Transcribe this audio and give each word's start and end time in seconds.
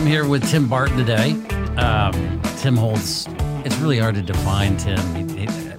I'm 0.00 0.06
here 0.06 0.26
with 0.26 0.48
Tim 0.48 0.66
Barton 0.66 0.96
today. 0.96 1.32
Um, 1.76 2.40
Tim 2.56 2.74
holds, 2.74 3.26
it's 3.66 3.76
really 3.76 3.98
hard 3.98 4.14
to 4.14 4.22
define 4.22 4.78
Tim 4.78 4.96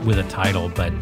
with 0.06 0.20
a 0.20 0.26
title, 0.30 0.70
but 0.70 0.94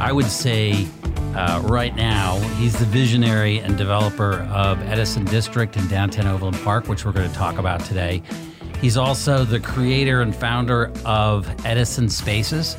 I 0.00 0.10
would 0.10 0.24
say 0.24 0.86
uh, 1.34 1.60
right 1.66 1.94
now 1.94 2.40
he's 2.56 2.78
the 2.78 2.86
visionary 2.86 3.58
and 3.58 3.76
developer 3.76 4.36
of 4.54 4.80
Edison 4.88 5.26
District 5.26 5.76
in 5.76 5.86
downtown 5.88 6.26
Overland 6.26 6.56
Park, 6.64 6.88
which 6.88 7.04
we're 7.04 7.12
going 7.12 7.28
to 7.28 7.34
talk 7.36 7.58
about 7.58 7.80
today. 7.80 8.22
He's 8.80 8.96
also 8.96 9.44
the 9.44 9.60
creator 9.60 10.22
and 10.22 10.34
founder 10.34 10.90
of 11.04 11.46
Edison 11.66 12.08
Spaces, 12.08 12.78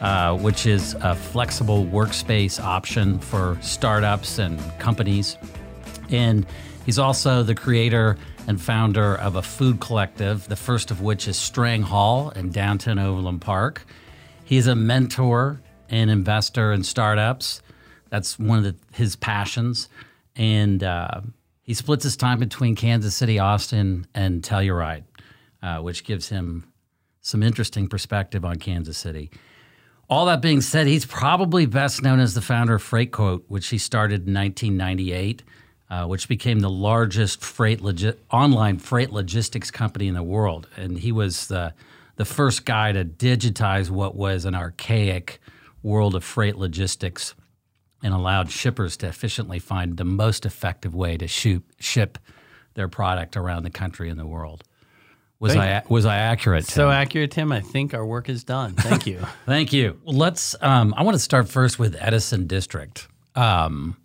uh, 0.00 0.38
which 0.38 0.66
is 0.66 0.94
a 1.00 1.16
flexible 1.16 1.84
workspace 1.86 2.62
option 2.62 3.18
for 3.18 3.58
startups 3.60 4.38
and 4.38 4.60
companies. 4.78 5.36
And 6.10 6.46
he's 6.86 7.00
also 7.00 7.42
the 7.42 7.56
creator 7.56 8.16
and 8.46 8.60
founder 8.60 9.14
of 9.14 9.36
a 9.36 9.42
food 9.42 9.80
collective, 9.80 10.48
the 10.48 10.56
first 10.56 10.90
of 10.90 11.00
which 11.00 11.28
is 11.28 11.36
Strang 11.36 11.82
Hall 11.82 12.30
in 12.30 12.50
downtown 12.50 12.98
Overland 12.98 13.40
Park. 13.40 13.86
He's 14.44 14.66
a 14.66 14.74
mentor 14.74 15.60
and 15.88 16.10
investor 16.10 16.72
in 16.72 16.82
startups. 16.82 17.62
That's 18.10 18.38
one 18.38 18.58
of 18.58 18.64
the, 18.64 18.76
his 18.92 19.16
passions. 19.16 19.88
And 20.36 20.82
uh, 20.82 21.20
he 21.62 21.74
splits 21.74 22.04
his 22.04 22.16
time 22.16 22.38
between 22.38 22.74
Kansas 22.74 23.14
City, 23.14 23.38
Austin, 23.38 24.06
and 24.14 24.42
Telluride, 24.42 25.04
uh, 25.62 25.78
which 25.78 26.04
gives 26.04 26.28
him 26.28 26.64
some 27.20 27.42
interesting 27.42 27.88
perspective 27.88 28.44
on 28.44 28.56
Kansas 28.56 28.98
City. 28.98 29.30
All 30.10 30.26
that 30.26 30.42
being 30.42 30.60
said, 30.60 30.86
he's 30.86 31.06
probably 31.06 31.64
best 31.66 32.02
known 32.02 32.20
as 32.20 32.34
the 32.34 32.42
founder 32.42 32.74
of 32.74 32.82
FreightQuote, 32.82 33.44
which 33.48 33.68
he 33.68 33.78
started 33.78 34.26
in 34.26 34.34
1998 34.34 35.42
uh, 35.92 36.06
which 36.06 36.26
became 36.26 36.60
the 36.60 36.70
largest 36.70 37.42
freight 37.42 37.82
logi- 37.82 38.14
online 38.30 38.78
freight 38.78 39.10
logistics 39.10 39.70
company 39.70 40.08
in 40.08 40.14
the 40.14 40.22
world. 40.22 40.66
And 40.74 40.98
he 40.98 41.12
was 41.12 41.48
the, 41.48 41.74
the 42.16 42.24
first 42.24 42.64
guy 42.64 42.92
to 42.92 43.04
digitize 43.04 43.90
what 43.90 44.16
was 44.16 44.46
an 44.46 44.54
archaic 44.54 45.38
world 45.82 46.14
of 46.14 46.24
freight 46.24 46.56
logistics 46.56 47.34
and 48.02 48.14
allowed 48.14 48.50
shippers 48.50 48.96
to 48.96 49.06
efficiently 49.06 49.58
find 49.58 49.98
the 49.98 50.04
most 50.04 50.46
effective 50.46 50.94
way 50.94 51.18
to 51.18 51.28
shoot, 51.28 51.62
ship 51.78 52.16
their 52.72 52.88
product 52.88 53.36
around 53.36 53.64
the 53.64 53.70
country 53.70 54.08
and 54.08 54.18
the 54.18 54.26
world. 54.26 54.64
Was 55.40 55.56
I 55.56 55.82
was 55.90 56.06
I 56.06 56.16
accurate? 56.16 56.64
Tim? 56.68 56.74
So 56.74 56.90
accurate, 56.90 57.32
Tim. 57.32 57.52
I 57.52 57.60
think 57.60 57.92
our 57.92 58.06
work 58.06 58.30
is 58.30 58.44
done. 58.44 58.74
Thank 58.74 59.06
you. 59.06 59.18
Thank 59.44 59.74
you. 59.74 60.00
Well, 60.04 60.16
let's. 60.16 60.54
Um, 60.62 60.94
I 60.96 61.02
want 61.02 61.16
to 61.16 61.18
start 61.18 61.48
first 61.48 61.80
with 61.80 61.96
Edison 61.98 62.46
District. 62.46 63.08
Um, 63.34 63.96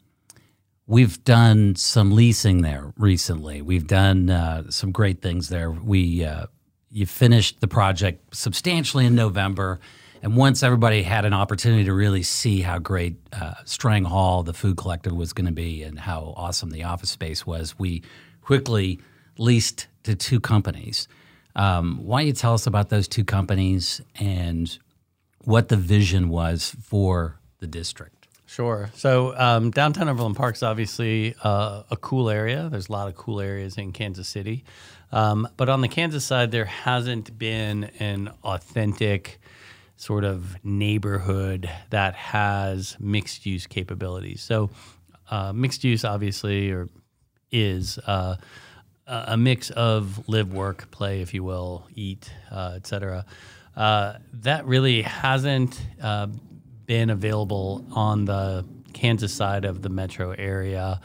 We've 0.89 1.21
done 1.25 1.75
some 1.75 2.15
leasing 2.15 2.61
there 2.61 2.93
recently. 2.97 3.61
We've 3.61 3.85
done 3.85 4.29
uh, 4.29 4.71
some 4.71 4.93
great 4.93 5.21
things 5.21 5.49
there. 5.49 5.69
We 5.69 6.23
uh, 6.23 6.45
you 6.89 7.05
finished 7.05 7.59
the 7.59 7.67
project 7.67 8.33
substantially 8.33 9.05
in 9.05 9.13
November, 9.13 9.81
and 10.21 10.37
once 10.37 10.63
everybody 10.63 11.03
had 11.03 11.25
an 11.25 11.33
opportunity 11.33 11.83
to 11.83 11.93
really 11.93 12.23
see 12.23 12.61
how 12.61 12.79
great 12.79 13.17
uh, 13.33 13.55
Strang 13.65 14.05
Hall, 14.05 14.43
the 14.43 14.53
food 14.53 14.77
collective, 14.77 15.11
was 15.11 15.33
going 15.33 15.47
to 15.47 15.51
be, 15.51 15.83
and 15.83 15.99
how 15.99 16.33
awesome 16.37 16.69
the 16.69 16.85
office 16.85 17.11
space 17.11 17.45
was, 17.45 17.77
we 17.77 18.01
quickly 18.41 19.01
leased 19.37 19.87
to 20.03 20.15
two 20.15 20.39
companies. 20.39 21.09
Um, 21.53 21.99
why 22.01 22.21
don't 22.21 22.27
you 22.27 22.33
tell 22.33 22.53
us 22.53 22.65
about 22.65 22.87
those 22.87 23.09
two 23.09 23.25
companies 23.25 23.99
and 24.15 24.79
what 25.39 25.67
the 25.67 25.75
vision 25.75 26.29
was 26.29 26.77
for 26.81 27.41
the 27.59 27.67
district? 27.67 28.16
Sure. 28.47 28.89
So 28.95 29.37
um, 29.37 29.71
downtown 29.71 30.07
Overland 30.07 30.37
Park 30.37 30.55
is 30.55 30.63
obviously 30.63 31.35
uh, 31.43 31.83
a 31.91 31.97
cool 31.97 32.29
area. 32.29 32.69
There's 32.71 32.87
a 32.87 32.91
lot 32.93 33.09
of 33.09 33.15
cool 33.15 33.41
areas 33.41 33.77
in 33.77 33.91
Kansas 33.91 34.27
City. 34.27 34.63
Um, 35.11 35.47
but 35.57 35.69
on 35.69 35.81
the 35.81 35.87
Kansas 35.89 36.23
side, 36.23 36.51
there 36.51 36.65
hasn't 36.65 37.37
been 37.37 37.85
an 37.99 38.31
authentic 38.43 39.39
sort 39.97 40.23
of 40.23 40.63
neighborhood 40.63 41.69
that 41.89 42.15
has 42.15 42.95
mixed 42.99 43.45
use 43.45 43.67
capabilities. 43.67 44.41
So 44.41 44.69
uh, 45.29 45.51
mixed 45.51 45.83
use, 45.83 46.05
obviously, 46.05 46.71
or 46.71 46.87
is 47.51 47.97
uh, 47.99 48.37
a 49.07 49.37
mix 49.37 49.71
of 49.71 50.27
live, 50.29 50.53
work, 50.53 50.89
play, 50.91 51.21
if 51.21 51.33
you 51.33 51.43
will, 51.43 51.85
eat, 51.95 52.31
uh, 52.49 52.79
et. 52.83 53.23
Uh, 53.75 54.17
that 54.33 54.65
really 54.65 55.03
hasn't 55.03 55.79
uh, 56.01 56.27
been 56.87 57.11
available 57.11 57.85
on 57.91 58.25
the 58.25 58.65
Kansas 58.93 59.33
side 59.33 59.65
of 59.65 59.83
the 59.83 59.89
metro 59.89 60.31
area 60.31 60.99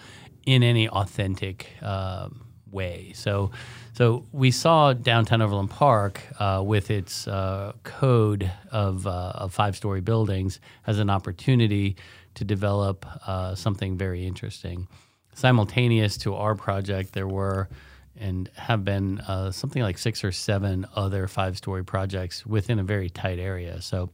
in 0.46 0.62
any 0.62 0.88
authentic 0.88 1.68
uh, 1.82 2.28
way. 2.70 3.12
So, 3.14 3.50
so 3.92 4.24
we 4.32 4.50
saw 4.50 4.94
downtown 4.94 5.42
Overland 5.42 5.70
Park 5.70 6.22
uh, 6.40 6.62
with 6.64 6.90
its 6.90 7.28
uh, 7.28 7.72
code 7.82 8.50
of, 8.70 9.06
uh, 9.06 9.32
of 9.34 9.52
five-story 9.52 10.00
buildings 10.00 10.58
as 10.86 10.98
an 10.98 11.10
opportunity 11.10 11.96
to 12.34 12.44
develop 12.44 13.04
uh, 13.28 13.54
something 13.54 13.98
very 13.98 14.26
interesting. 14.26 14.88
Simultaneous 15.34 16.16
to 16.18 16.34
our 16.34 16.54
project, 16.54 17.12
there 17.12 17.28
were 17.28 17.68
and 18.16 18.50
have 18.54 18.84
been 18.84 19.20
uh, 19.20 19.50
something 19.50 19.82
like 19.82 19.98
six 19.98 20.22
or 20.22 20.32
seven 20.32 20.86
other 20.94 21.26
five-story 21.26 21.84
projects 21.84 22.46
within 22.46 22.78
a 22.78 22.82
very 22.82 23.08
tight 23.08 23.38
area. 23.38 23.80
So 23.80 24.10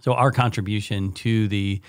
so 0.00 0.14
our 0.14 0.32
contribution 0.32 1.12
to 1.12 1.48
the 1.48 1.80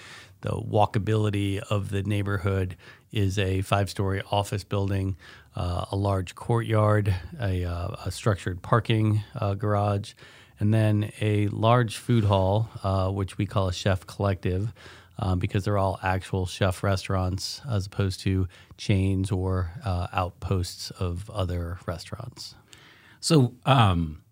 the 0.41 0.49
walkability 0.49 1.59
of 1.59 1.89
the 1.89 2.01
neighborhood 2.03 2.75
is 3.11 3.37
a 3.37 3.61
five-story 3.61 4.23
office 4.31 4.63
building, 4.63 5.15
uh, 5.55 5.85
a 5.91 5.95
large 5.95 6.33
courtyard, 6.33 7.13
a, 7.39 7.63
uh, 7.63 7.95
a 8.05 8.11
structured 8.11 8.61
parking 8.61 9.21
uh, 9.35 9.53
garage, 9.53 10.13
and 10.59 10.73
then 10.73 11.11
a 11.21 11.47
large 11.49 11.97
food 11.97 12.23
hall, 12.23 12.69
uh, 12.83 13.09
which 13.09 13.37
we 13.37 13.45
call 13.45 13.67
a 13.67 13.73
chef 13.73 14.05
collective. 14.07 14.73
Um, 15.19 15.37
because 15.37 15.65
they're 15.65 15.77
all 15.77 15.99
actual 16.01 16.47
chef 16.47 16.81
restaurants 16.81 17.61
as 17.69 17.85
opposed 17.85 18.21
to 18.21 18.47
chains 18.77 19.29
or 19.29 19.69
uh, 19.85 20.07
outposts 20.11 20.89
of 20.89 21.29
other 21.29 21.77
restaurants. 21.85 22.55
So, 23.19 23.53
um, 23.63 24.23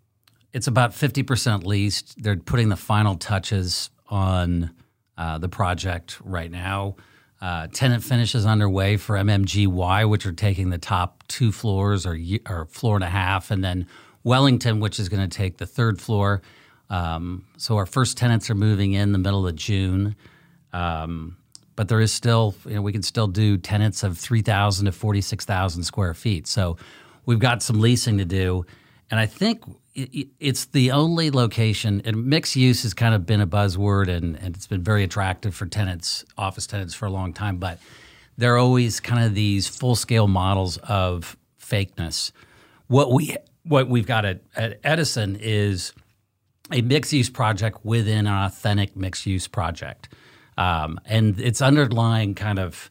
it's 0.54 0.68
about 0.68 0.92
50% 0.92 1.66
leased. 1.66 2.22
They're 2.22 2.38
putting 2.38 2.70
the 2.70 2.76
final 2.76 3.16
touches 3.16 3.90
on 4.08 4.72
uh, 5.18 5.38
the 5.38 5.50
project 5.50 6.20
right 6.24 6.52
now. 6.52 6.96
Uh, 7.42 7.68
tenant 7.68 8.04
finish 8.04 8.36
is 8.36 8.46
underway 8.46 8.98
for 8.98 9.16
MMGY, 9.16 10.10
which 10.10 10.26
are 10.26 10.34
taking 10.34 10.70
the 10.70 10.78
top 10.78 11.24
two 11.28 11.52
floors 11.52 12.06
or, 12.06 12.18
or 12.50 12.66
floor 12.66 12.96
and 12.96 13.04
a 13.04 13.10
half, 13.10 13.52
and 13.52 13.64
then 13.64 13.88
Wellington, 14.24 14.80
which 14.80 15.00
is 15.00 15.08
going 15.08 15.28
to 15.28 15.38
take 15.38 15.58
the 15.58 15.66
third 15.66 16.02
floor. 16.02 16.42
Um, 16.90 17.46
so 17.58 17.78
our 17.78 17.86
first 17.86 18.18
tenants 18.18 18.50
are 18.50 18.56
moving 18.56 18.94
in 18.94 19.12
the 19.12 19.20
middle 19.20 19.48
of 19.48 19.56
June. 19.56 20.16
Um, 20.74 21.38
but 21.76 21.88
there 21.88 22.02
is 22.02 22.12
still, 22.12 22.56
you 22.66 22.76
know, 22.76 22.82
we 22.82 22.92
can 22.92 23.04
still 23.04 23.28
do 23.28 23.58
tenants 23.58 24.04
of 24.04 24.18
3,000 24.18 24.88
to 24.88 24.92
46,000 24.92 25.84
square 25.84 26.14
feet. 26.14 26.46
So 26.46 26.76
we've 27.26 27.40
got 27.40 27.64
some 27.64 27.80
leasing 27.80 28.18
to 28.18 28.26
do. 28.26 28.66
And 29.12 29.20
I 29.20 29.26
think 29.26 29.64
it's 29.96 30.66
the 30.66 30.92
only 30.92 31.32
location, 31.32 32.02
and 32.06 32.26
mixed 32.26 32.56
use 32.56 32.84
has 32.84 32.94
kind 32.94 33.16
of 33.16 33.26
been 33.26 33.42
a 33.42 33.48
buzzword, 33.48 34.08
and, 34.08 34.36
and 34.38 34.56
it's 34.56 34.68
been 34.68 34.84
very 34.84 35.04
attractive 35.04 35.56
for 35.56 35.66
tenants, 35.66 36.24
office 36.38 36.68
tenants, 36.68 36.94
for 36.94 37.06
a 37.06 37.10
long 37.10 37.34
time. 37.34 37.58
But 37.58 37.80
there 38.38 38.54
are 38.54 38.58
always 38.58 39.00
kind 39.00 39.26
of 39.26 39.34
these 39.34 39.68
full 39.68 39.96
scale 39.96 40.28
models 40.28 40.78
of 40.78 41.36
fakeness. 41.62 42.32
What 42.88 43.12
we 43.12 43.36
what 43.64 43.90
we've 43.90 44.08
got 44.08 44.26
at, 44.26 44.42
at 44.56 44.80
Edison 44.84 45.38
is 45.40 45.94
a 46.72 46.82
mixed 46.82 47.12
use 47.12 47.30
project 47.30 47.84
within 47.84 48.28
an 48.28 48.46
authentic 48.46 48.96
mixed 48.96 49.26
use 49.26 49.48
project, 49.48 50.10
um, 50.58 51.00
and 51.06 51.40
its 51.40 51.62
underlying 51.62 52.36
kind 52.36 52.60
of 52.60 52.90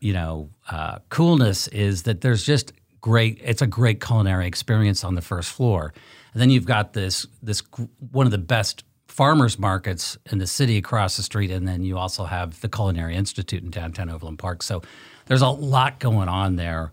you 0.00 0.12
know 0.12 0.50
uh, 0.70 0.98
coolness 1.08 1.66
is 1.68 2.02
that 2.04 2.20
there's 2.20 2.44
just 2.44 2.72
great. 3.06 3.40
It's 3.40 3.62
a 3.62 3.68
great 3.68 4.00
culinary 4.00 4.48
experience 4.48 5.04
on 5.04 5.14
the 5.14 5.22
first 5.22 5.50
floor, 5.50 5.94
and 6.32 6.42
then 6.42 6.50
you've 6.50 6.66
got 6.66 6.92
this 6.92 7.24
this 7.40 7.62
one 8.10 8.26
of 8.26 8.32
the 8.32 8.38
best 8.38 8.82
farmers 9.06 9.60
markets 9.60 10.18
in 10.32 10.38
the 10.38 10.46
city 10.46 10.76
across 10.76 11.16
the 11.16 11.22
street, 11.22 11.52
and 11.52 11.68
then 11.68 11.84
you 11.84 11.96
also 11.96 12.24
have 12.24 12.60
the 12.62 12.68
Culinary 12.68 13.14
Institute 13.14 13.62
in 13.62 13.70
downtown 13.70 14.10
Overland 14.10 14.40
Park. 14.40 14.60
So 14.60 14.82
there's 15.26 15.40
a 15.40 15.48
lot 15.48 16.00
going 16.00 16.28
on 16.28 16.56
there. 16.56 16.90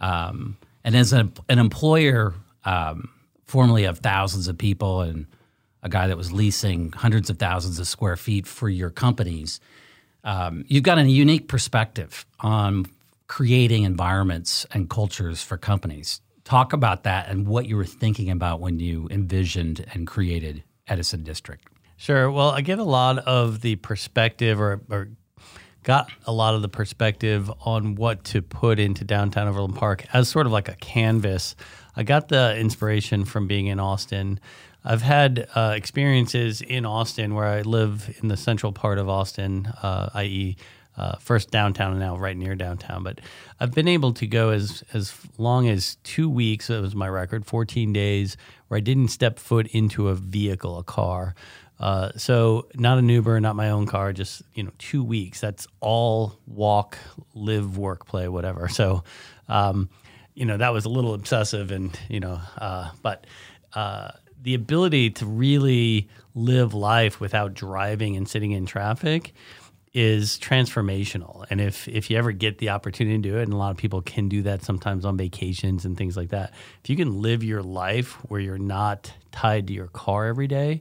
Um, 0.00 0.56
and 0.82 0.96
as 0.96 1.12
a, 1.12 1.30
an 1.48 1.60
employer, 1.60 2.34
um, 2.64 3.08
formerly 3.46 3.84
of 3.84 4.00
thousands 4.00 4.48
of 4.48 4.58
people, 4.58 5.02
and 5.02 5.26
a 5.84 5.88
guy 5.88 6.08
that 6.08 6.16
was 6.16 6.32
leasing 6.32 6.90
hundreds 6.90 7.30
of 7.30 7.38
thousands 7.38 7.78
of 7.78 7.86
square 7.86 8.16
feet 8.16 8.48
for 8.48 8.68
your 8.68 8.90
companies, 8.90 9.60
um, 10.24 10.64
you've 10.66 10.82
got 10.82 10.98
a 10.98 11.04
unique 11.04 11.46
perspective 11.46 12.26
on 12.40 12.86
creating 13.32 13.84
environments 13.84 14.66
and 14.72 14.90
cultures 14.90 15.42
for 15.42 15.56
companies. 15.56 16.20
Talk 16.44 16.74
about 16.74 17.04
that 17.04 17.30
and 17.30 17.46
what 17.46 17.64
you 17.64 17.78
were 17.78 17.86
thinking 17.86 18.28
about 18.28 18.60
when 18.60 18.78
you 18.78 19.08
envisioned 19.10 19.82
and 19.94 20.06
created 20.06 20.62
Edison 20.86 21.24
District. 21.24 21.66
Sure. 21.96 22.30
Well, 22.30 22.50
I 22.50 22.60
get 22.60 22.78
a 22.78 22.84
lot 22.84 23.20
of 23.20 23.62
the 23.62 23.76
perspective 23.76 24.60
or, 24.60 24.82
or 24.90 25.08
got 25.82 26.10
a 26.26 26.32
lot 26.32 26.54
of 26.54 26.60
the 26.60 26.68
perspective 26.68 27.50
on 27.64 27.94
what 27.94 28.22
to 28.24 28.42
put 28.42 28.78
into 28.78 29.02
downtown 29.02 29.48
Overland 29.48 29.76
Park 29.76 30.04
as 30.12 30.28
sort 30.28 30.44
of 30.44 30.52
like 30.52 30.68
a 30.68 30.74
canvas. 30.74 31.56
I 31.96 32.02
got 32.02 32.28
the 32.28 32.54
inspiration 32.58 33.24
from 33.24 33.46
being 33.46 33.68
in 33.68 33.80
Austin. 33.80 34.40
I've 34.84 35.00
had 35.00 35.48
uh, 35.54 35.72
experiences 35.74 36.60
in 36.60 36.84
Austin 36.84 37.34
where 37.34 37.46
I 37.46 37.62
live 37.62 38.14
in 38.22 38.28
the 38.28 38.36
central 38.36 38.72
part 38.72 38.98
of 38.98 39.08
Austin, 39.08 39.72
uh, 39.82 40.10
i.e., 40.12 40.58
uh, 40.96 41.16
first 41.16 41.50
downtown 41.50 41.92
and 41.92 42.00
now 42.00 42.16
right 42.16 42.36
near 42.36 42.54
downtown. 42.54 43.02
But 43.02 43.20
I've 43.60 43.72
been 43.72 43.88
able 43.88 44.12
to 44.14 44.26
go 44.26 44.50
as 44.50 44.84
as 44.92 45.14
long 45.38 45.68
as 45.68 45.96
two 46.04 46.28
weeks. 46.28 46.66
That 46.66 46.82
was 46.82 46.94
my 46.94 47.08
record, 47.08 47.46
14 47.46 47.92
days, 47.92 48.36
where 48.68 48.78
I 48.78 48.80
didn't 48.80 49.08
step 49.08 49.38
foot 49.38 49.66
into 49.68 50.08
a 50.08 50.14
vehicle, 50.14 50.78
a 50.78 50.84
car. 50.84 51.34
Uh, 51.80 52.12
so 52.16 52.68
not 52.74 52.98
an 52.98 53.08
Uber, 53.08 53.40
not 53.40 53.56
my 53.56 53.70
own 53.70 53.86
car, 53.86 54.12
just 54.12 54.42
you 54.54 54.62
know 54.62 54.70
two 54.78 55.02
weeks. 55.02 55.40
That's 55.40 55.66
all 55.80 56.38
walk, 56.46 56.98
live, 57.34 57.76
work, 57.76 58.06
play, 58.06 58.28
whatever. 58.28 58.68
So, 58.68 59.04
um, 59.48 59.88
you 60.34 60.46
know 60.46 60.56
that 60.56 60.72
was 60.72 60.84
a 60.84 60.88
little 60.88 61.14
obsessive, 61.14 61.72
and 61.72 61.98
you 62.08 62.20
know, 62.20 62.40
uh, 62.58 62.90
but 63.02 63.26
uh, 63.74 64.12
the 64.40 64.54
ability 64.54 65.10
to 65.10 65.26
really 65.26 66.08
live 66.34 66.72
life 66.72 67.20
without 67.20 67.54
driving 67.54 68.16
and 68.16 68.28
sitting 68.28 68.52
in 68.52 68.64
traffic 68.64 69.34
is 69.94 70.38
transformational. 70.38 71.44
And 71.50 71.60
if 71.60 71.86
if 71.86 72.10
you 72.10 72.16
ever 72.16 72.32
get 72.32 72.58
the 72.58 72.70
opportunity 72.70 73.16
to 73.16 73.22
do 73.22 73.38
it, 73.38 73.42
and 73.42 73.52
a 73.52 73.56
lot 73.56 73.70
of 73.70 73.76
people 73.76 74.00
can 74.00 74.28
do 74.28 74.42
that 74.42 74.62
sometimes 74.62 75.04
on 75.04 75.16
vacations 75.16 75.84
and 75.84 75.96
things 75.96 76.16
like 76.16 76.30
that, 76.30 76.52
if 76.82 76.90
you 76.90 76.96
can 76.96 77.20
live 77.20 77.44
your 77.44 77.62
life 77.62 78.12
where 78.28 78.40
you're 78.40 78.58
not 78.58 79.12
tied 79.32 79.66
to 79.66 79.72
your 79.72 79.88
car 79.88 80.26
every 80.26 80.46
day, 80.46 80.80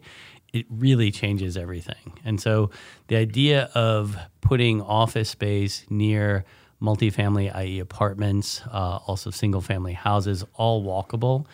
it 0.53 0.65
really 0.69 1.11
changes 1.11 1.57
everything. 1.57 2.19
And 2.23 2.39
so 2.39 2.71
the 3.07 3.17
idea 3.17 3.69
of 3.75 4.17
putting 4.41 4.81
office 4.81 5.29
space 5.29 5.85
near 5.89 6.45
multifamily, 6.81 7.53
i.e., 7.55 7.79
apartments, 7.79 8.61
uh, 8.71 8.99
also 9.05 9.29
single 9.29 9.61
family 9.61 9.93
houses, 9.93 10.43
all 10.55 10.83
walkable, 10.83 11.45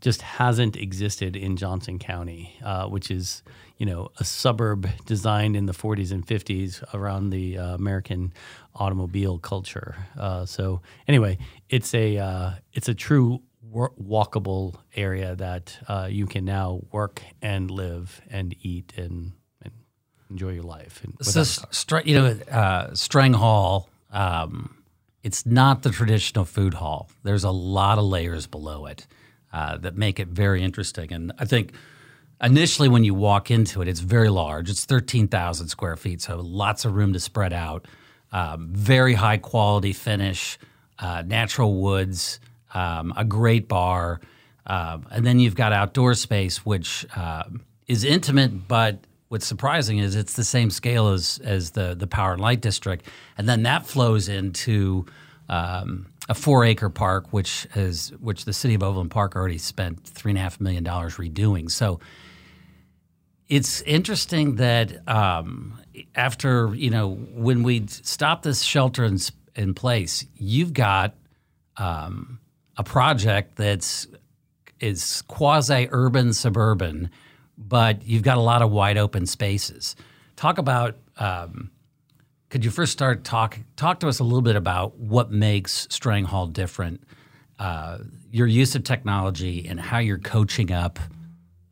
just 0.00 0.22
hasn't 0.22 0.76
existed 0.76 1.36
in 1.36 1.56
Johnson 1.56 1.98
County, 1.98 2.56
uh, 2.62 2.86
which 2.86 3.10
is 3.10 3.42
you 3.76 3.86
know 3.86 4.10
a 4.18 4.24
suburb 4.24 4.88
designed 5.06 5.56
in 5.56 5.66
the 5.66 5.72
40s 5.72 6.12
and 6.12 6.26
50s 6.26 6.82
around 6.94 7.30
the 7.30 7.58
uh, 7.58 7.74
American 7.74 8.32
automobile 8.74 9.38
culture. 9.38 9.96
Uh, 10.18 10.44
so 10.46 10.80
anyway, 11.06 11.38
it's 11.68 11.94
a 11.94 12.18
uh, 12.18 12.50
it's 12.72 12.88
a 12.88 12.94
true 12.94 13.42
walkable 13.72 14.74
area 14.96 15.34
that 15.36 15.78
uh, 15.88 16.08
you 16.10 16.26
can 16.26 16.44
now 16.44 16.80
work 16.90 17.22
and 17.42 17.70
live 17.70 18.20
and 18.30 18.54
eat 18.62 18.94
and, 18.96 19.32
and 19.62 19.72
enjoy 20.30 20.52
your 20.52 20.62
life. 20.62 21.02
And 21.04 21.14
so, 21.20 21.42
str- 21.42 21.98
you 22.04 22.18
know, 22.18 22.26
uh, 22.50 22.94
Strang 22.94 23.34
Hall. 23.34 23.88
Um, 24.10 24.74
it's 25.22 25.44
not 25.44 25.82
the 25.82 25.90
traditional 25.90 26.44
food 26.46 26.74
hall. 26.74 27.10
There's 27.24 27.44
a 27.44 27.50
lot 27.50 27.98
of 27.98 28.04
layers 28.04 28.46
below 28.46 28.86
it 28.86 29.06
uh, 29.52 29.76
that 29.78 29.96
make 29.96 30.20
it 30.20 30.28
very 30.28 30.62
interesting. 30.62 31.12
And 31.12 31.32
I 31.38 31.44
think 31.44 31.72
initially 32.42 32.88
when 32.88 33.04
you 33.04 33.14
walk 33.14 33.50
into 33.50 33.82
it, 33.82 33.88
it's 33.88 34.00
very 34.00 34.28
large. 34.28 34.70
It's 34.70 34.84
13,000 34.84 35.68
square 35.68 35.96
feet, 35.96 36.20
so 36.20 36.38
lots 36.40 36.84
of 36.84 36.94
room 36.94 37.12
to 37.12 37.20
spread 37.20 37.52
out. 37.52 37.86
Um, 38.30 38.68
very 38.72 39.14
high 39.14 39.38
quality 39.38 39.92
finish, 39.92 40.58
uh, 40.98 41.22
natural 41.26 41.80
woods, 41.80 42.40
um, 42.74 43.12
a 43.16 43.24
great 43.24 43.68
bar. 43.68 44.20
Uh, 44.66 44.98
and 45.10 45.26
then 45.26 45.38
you've 45.38 45.54
got 45.54 45.72
outdoor 45.72 46.14
space, 46.14 46.64
which 46.66 47.06
uh, 47.16 47.44
is 47.86 48.04
intimate, 48.04 48.68
but 48.68 49.00
what's 49.28 49.46
surprising 49.46 49.98
is 49.98 50.14
it's 50.14 50.34
the 50.34 50.44
same 50.44 50.70
scale 50.70 51.08
as, 51.08 51.40
as 51.42 51.70
the, 51.70 51.94
the 51.94 52.06
Power 52.06 52.32
and 52.32 52.40
Light 52.40 52.60
District. 52.60 53.06
And 53.38 53.48
then 53.48 53.62
that 53.62 53.86
flows 53.86 54.28
into 54.28 55.06
um, 55.48 56.06
a 56.28 56.34
four 56.34 56.64
acre 56.64 56.90
park, 56.90 57.32
which 57.32 57.66
is 57.74 58.10
which 58.20 58.44
the 58.44 58.52
city 58.52 58.74
of 58.74 58.82
Overland 58.82 59.10
Park 59.10 59.34
already 59.34 59.58
spent 59.58 60.04
three 60.04 60.32
and 60.32 60.38
a 60.38 60.42
half 60.42 60.60
million 60.60 60.84
dollars 60.84 61.16
redoing. 61.16 61.70
So 61.70 62.00
it's 63.48 63.80
interesting 63.82 64.56
that 64.56 65.08
um, 65.08 65.80
after 66.14 66.74
you 66.74 66.90
know 66.90 67.14
when 67.14 67.62
we 67.62 67.86
stop 67.86 68.42
this 68.42 68.62
shelter 68.62 69.04
in, 69.04 69.18
in 69.56 69.74
place, 69.74 70.26
you've 70.36 70.74
got 70.74 71.14
um, 71.78 72.40
a 72.76 72.84
project 72.84 73.56
that's 73.56 74.06
is 74.80 75.22
quasi 75.22 75.88
urban 75.90 76.32
suburban, 76.32 77.10
but 77.56 78.06
you've 78.06 78.22
got 78.22 78.36
a 78.36 78.42
lot 78.42 78.62
of 78.62 78.70
wide 78.70 78.98
open 78.98 79.26
spaces. 79.26 79.96
Talk 80.36 80.58
about 80.58 80.96
um, 81.16 81.70
could 82.50 82.64
you 82.64 82.70
first 82.70 82.92
start 82.92 83.24
talk 83.24 83.58
talk 83.76 84.00
to 84.00 84.08
us 84.08 84.18
a 84.18 84.24
little 84.24 84.42
bit 84.42 84.56
about 84.56 84.96
what 84.98 85.30
makes 85.30 85.86
Strang 85.90 86.24
Hall 86.24 86.46
different, 86.46 87.02
uh, 87.58 87.98
your 88.30 88.46
use 88.46 88.74
of 88.74 88.84
technology, 88.84 89.66
and 89.68 89.78
how 89.78 89.98
you're 89.98 90.18
coaching 90.18 90.72
up 90.72 90.98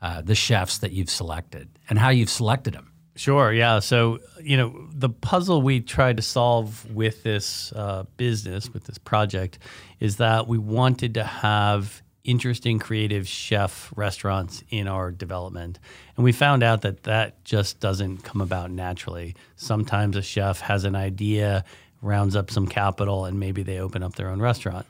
uh, 0.02 0.22
the 0.22 0.34
chefs 0.34 0.78
that 0.78 0.92
you've 0.92 1.10
selected, 1.10 1.68
and 1.88 1.98
how 1.98 2.10
you've 2.10 2.30
selected 2.30 2.74
them. 2.74 2.92
Sure. 3.14 3.50
Yeah. 3.52 3.78
So 3.78 4.18
you 4.42 4.56
know 4.56 4.88
the 4.92 5.08
puzzle 5.08 5.62
we 5.62 5.80
tried 5.80 6.18
to 6.18 6.22
solve 6.22 6.90
with 6.94 7.22
this 7.22 7.72
uh, 7.72 8.04
business, 8.16 8.72
with 8.72 8.84
this 8.84 8.98
project, 8.98 9.58
is 10.00 10.16
that 10.16 10.46
we 10.46 10.58
wanted 10.58 11.14
to 11.14 11.24
have 11.24 12.02
interesting 12.26 12.78
creative 12.78 13.26
chef 13.26 13.92
restaurants 13.96 14.62
in 14.68 14.88
our 14.88 15.10
development. 15.10 15.78
And 16.16 16.24
we 16.24 16.32
found 16.32 16.62
out 16.62 16.82
that 16.82 17.04
that 17.04 17.44
just 17.44 17.80
doesn't 17.80 18.24
come 18.24 18.40
about 18.40 18.70
naturally. 18.70 19.34
Sometimes 19.54 20.16
a 20.16 20.22
chef 20.22 20.60
has 20.60 20.84
an 20.84 20.96
idea, 20.96 21.64
rounds 22.02 22.36
up 22.36 22.50
some 22.50 22.66
capital, 22.66 23.24
and 23.24 23.40
maybe 23.40 23.62
they 23.62 23.78
open 23.78 24.02
up 24.02 24.16
their 24.16 24.28
own 24.28 24.40
restaurant. 24.40 24.86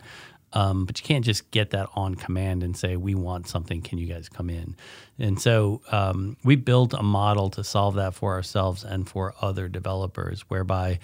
Um, 0.52 0.86
but 0.86 0.98
you 0.98 1.04
can't 1.04 1.24
just 1.24 1.50
get 1.50 1.70
that 1.70 1.88
on 1.94 2.14
command 2.14 2.62
and 2.62 2.74
say, 2.74 2.96
we 2.96 3.14
want 3.14 3.46
something, 3.46 3.82
can 3.82 3.98
you 3.98 4.06
guys 4.06 4.28
come 4.28 4.48
in? 4.48 4.74
And 5.18 5.40
so 5.40 5.82
um, 5.92 6.36
we 6.44 6.56
built 6.56 6.94
a 6.94 7.02
model 7.02 7.50
to 7.50 7.64
solve 7.64 7.96
that 7.96 8.14
for 8.14 8.32
ourselves 8.32 8.82
and 8.82 9.06
for 9.06 9.34
other 9.42 9.68
developers, 9.68 10.42
whereby 10.48 10.98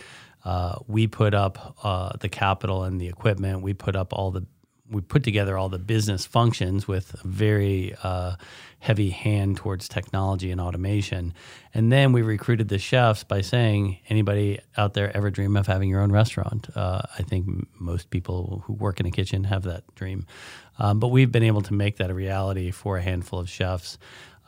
uh, 0.44 0.78
we 0.86 1.06
put 1.06 1.34
up 1.34 1.76
uh, 1.82 2.16
the 2.20 2.28
capital 2.28 2.84
and 2.84 3.00
the 3.00 3.08
equipment, 3.08 3.62
we 3.62 3.74
put 3.74 3.94
up 3.94 4.12
all 4.12 4.30
the 4.30 4.46
we 4.92 5.00
put 5.00 5.24
together 5.24 5.56
all 5.56 5.68
the 5.68 5.78
business 5.78 6.26
functions 6.26 6.86
with 6.86 7.14
a 7.14 7.26
very 7.26 7.94
uh, 8.02 8.36
heavy 8.78 9.10
hand 9.10 9.56
towards 9.56 9.88
technology 9.88 10.50
and 10.50 10.60
automation. 10.60 11.32
And 11.72 11.90
then 11.90 12.12
we 12.12 12.22
recruited 12.22 12.68
the 12.68 12.78
chefs 12.78 13.24
by 13.24 13.40
saying, 13.40 13.98
anybody 14.08 14.60
out 14.76 14.94
there 14.94 15.16
ever 15.16 15.30
dream 15.30 15.56
of 15.56 15.66
having 15.66 15.88
your 15.88 16.00
own 16.00 16.12
restaurant? 16.12 16.68
Uh, 16.74 17.02
I 17.18 17.22
think 17.22 17.46
most 17.78 18.10
people 18.10 18.62
who 18.66 18.74
work 18.74 19.00
in 19.00 19.06
a 19.06 19.10
kitchen 19.10 19.44
have 19.44 19.62
that 19.62 19.82
dream. 19.94 20.26
Um, 20.78 20.98
but 20.98 21.08
we've 21.08 21.32
been 21.32 21.44
able 21.44 21.62
to 21.62 21.74
make 21.74 21.96
that 21.96 22.10
a 22.10 22.14
reality 22.14 22.70
for 22.70 22.98
a 22.98 23.02
handful 23.02 23.38
of 23.38 23.48
chefs. 23.48 23.98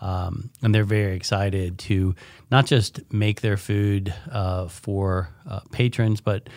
Um, 0.00 0.50
and 0.60 0.74
they're 0.74 0.84
very 0.84 1.16
excited 1.16 1.78
to 1.78 2.14
not 2.50 2.66
just 2.66 3.00
make 3.12 3.40
their 3.40 3.56
food 3.56 4.12
uh, 4.30 4.68
for 4.68 5.30
uh, 5.48 5.60
patrons, 5.70 6.20
but 6.20 6.48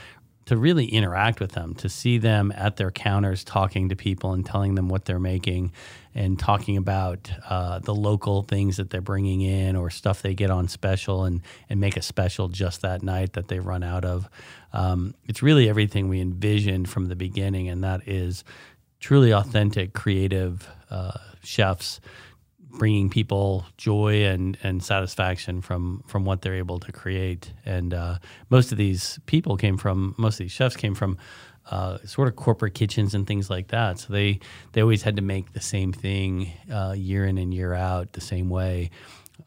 to 0.47 0.55
really 0.55 0.85
interact 0.85 1.41
with 1.41 1.51
them, 1.51 1.75
to 1.75 1.89
see 1.89 2.17
them 2.17 2.53
at 2.55 2.77
their 2.77 2.89
counters 2.89 3.43
talking 3.43 3.89
to 3.89 3.95
people 3.95 4.31
and 4.31 4.45
telling 4.45 4.75
them 4.75 4.87
what 4.87 5.03
they're 5.03 5.19
making 5.19 5.73
and 6.15 6.39
talking 6.39 6.77
about 6.77 7.29
uh, 7.49 7.79
the 7.79 7.93
local 7.93 8.43
things 8.43 8.77
that 8.77 8.89
they're 8.89 9.01
bringing 9.01 9.41
in 9.41 9.75
or 9.75 9.89
stuff 9.89 10.21
they 10.21 10.33
get 10.33 10.49
on 10.49 10.69
special 10.69 11.25
and, 11.25 11.41
and 11.69 11.81
make 11.81 11.97
a 11.97 12.01
special 12.01 12.47
just 12.47 12.81
that 12.81 13.03
night 13.03 13.33
that 13.33 13.49
they 13.49 13.59
run 13.59 13.83
out 13.83 14.05
of. 14.05 14.29
Um, 14.71 15.13
it's 15.25 15.43
really 15.43 15.67
everything 15.67 16.07
we 16.07 16.21
envisioned 16.21 16.89
from 16.89 17.07
the 17.07 17.15
beginning, 17.15 17.67
and 17.67 17.83
that 17.83 18.07
is 18.07 18.45
truly 19.01 19.33
authentic, 19.33 19.93
creative 19.93 20.67
uh, 20.89 21.17
chefs 21.43 21.99
bringing 22.71 23.09
people 23.09 23.65
joy 23.77 24.25
and, 24.25 24.57
and 24.63 24.83
satisfaction 24.83 25.61
from 25.61 26.03
from 26.07 26.25
what 26.25 26.41
they're 26.41 26.55
able 26.55 26.79
to 26.79 26.91
create. 26.91 27.53
And 27.65 27.93
uh, 27.93 28.19
most 28.49 28.71
of 28.71 28.77
these 28.77 29.19
people 29.25 29.57
came 29.57 29.77
from 29.77 30.15
most 30.17 30.35
of 30.35 30.45
these 30.45 30.51
chefs 30.51 30.75
came 30.75 30.95
from 30.95 31.17
uh, 31.69 31.97
sort 32.05 32.27
of 32.27 32.35
corporate 32.35 32.73
kitchens 32.73 33.13
and 33.13 33.27
things 33.27 33.49
like 33.49 33.69
that. 33.69 33.99
So 33.99 34.13
they 34.13 34.39
they 34.73 34.81
always 34.81 35.03
had 35.03 35.15
to 35.17 35.21
make 35.21 35.53
the 35.53 35.61
same 35.61 35.91
thing 35.91 36.51
uh, 36.71 36.93
year 36.95 37.25
in 37.25 37.37
and 37.37 37.53
year 37.53 37.73
out 37.73 38.13
the 38.13 38.21
same 38.21 38.49
way. 38.49 38.89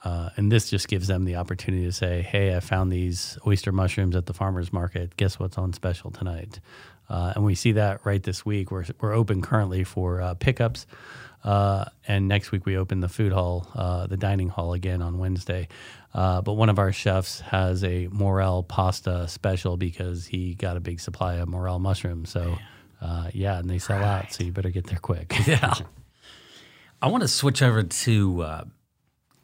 Uh, 0.04 0.30
and 0.36 0.50
this 0.50 0.70
just 0.70 0.88
gives 0.88 1.08
them 1.08 1.24
the 1.24 1.36
opportunity 1.36 1.84
to 1.84 1.92
say, 1.92 2.22
"Hey, 2.22 2.56
I 2.56 2.60
found 2.60 2.90
these 2.92 3.38
oyster 3.46 3.72
mushrooms 3.72 4.16
at 4.16 4.26
the 4.26 4.32
farmers 4.32 4.72
market. 4.72 5.16
Guess 5.16 5.38
what's 5.38 5.58
on 5.58 5.72
special 5.72 6.10
tonight?" 6.10 6.60
Uh, 7.08 7.32
and 7.34 7.44
we 7.44 7.54
see 7.54 7.72
that 7.72 8.00
right 8.04 8.22
this 8.22 8.46
week. 8.46 8.70
We're 8.70 8.84
we're 9.00 9.12
open 9.12 9.42
currently 9.42 9.84
for 9.84 10.20
uh, 10.22 10.34
pickups. 10.34 10.86
Uh, 11.42 11.86
and 12.06 12.28
next 12.28 12.52
week 12.52 12.66
we 12.66 12.76
open 12.76 13.00
the 13.00 13.08
food 13.08 13.32
hall, 13.32 13.66
uh, 13.74 14.06
the 14.06 14.16
dining 14.16 14.48
hall 14.48 14.72
again 14.72 15.00
on 15.00 15.18
Wednesday. 15.18 15.68
Uh, 16.12 16.42
but 16.42 16.54
one 16.54 16.68
of 16.68 16.78
our 16.78 16.92
chefs 16.92 17.40
has 17.40 17.82
a 17.84 18.08
morel 18.08 18.62
pasta 18.62 19.26
special 19.28 19.76
because 19.76 20.26
he 20.26 20.54
got 20.54 20.76
a 20.76 20.80
big 20.80 21.00
supply 21.00 21.34
of 21.34 21.48
morel 21.48 21.78
mushrooms. 21.78 22.30
So, 22.30 22.58
uh, 23.00 23.30
yeah, 23.32 23.58
and 23.58 23.70
they 23.70 23.78
sell 23.78 23.98
right. 23.98 24.24
out. 24.24 24.32
So 24.32 24.44
you 24.44 24.52
better 24.52 24.70
get 24.70 24.86
there 24.86 24.98
quick. 24.98 25.32
yeah. 25.46 25.74
I 27.00 27.08
want 27.08 27.22
to 27.22 27.28
switch 27.28 27.62
over 27.62 27.82
to 27.82 28.42
uh, 28.42 28.64